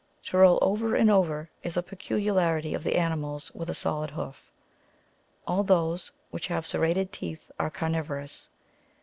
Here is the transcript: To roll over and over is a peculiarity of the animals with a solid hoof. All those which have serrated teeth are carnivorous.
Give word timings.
To 0.23 0.37
roll 0.39 0.57
over 0.63 0.95
and 0.95 1.11
over 1.11 1.47
is 1.61 1.77
a 1.77 1.83
peculiarity 1.83 2.73
of 2.73 2.83
the 2.83 2.95
animals 2.95 3.51
with 3.53 3.69
a 3.69 3.75
solid 3.75 4.09
hoof. 4.09 4.49
All 5.45 5.61
those 5.61 6.11
which 6.31 6.47
have 6.47 6.65
serrated 6.65 7.11
teeth 7.13 7.51
are 7.59 7.69
carnivorous. 7.69 8.49